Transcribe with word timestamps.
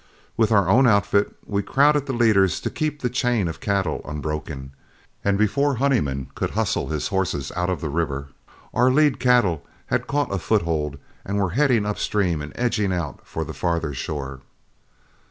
With 0.35 0.51
our 0.51 0.67
own 0.67 0.87
outfit 0.87 1.35
we 1.45 1.61
crowded 1.61 2.07
the 2.07 2.13
leaders 2.13 2.59
to 2.61 2.71
keep 2.71 3.01
the 3.03 3.07
chain 3.11 3.47
of 3.47 3.59
cattle 3.59 4.01
unbroken, 4.03 4.71
and 5.23 5.37
before 5.37 5.75
Honeyman 5.75 6.31
could 6.33 6.49
hustle 6.49 6.87
his 6.87 7.09
horses 7.09 7.51
out 7.55 7.69
of 7.69 7.81
the 7.81 7.89
river, 7.89 8.29
our 8.73 8.89
lead 8.89 9.19
cattle 9.19 9.63
had 9.85 10.07
caught 10.07 10.33
a 10.33 10.39
foothold, 10.39 10.97
were 11.29 11.51
heading 11.51 11.85
up 11.85 11.99
stream 11.99 12.41
and 12.41 12.51
edging 12.55 12.91
out 12.91 13.19
for 13.25 13.45
the 13.45 13.53
farther 13.53 13.93
shore. 13.93 14.39